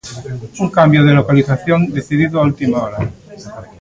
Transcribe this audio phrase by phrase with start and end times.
[0.61, 3.07] Un cambio de localización decidido a última hora.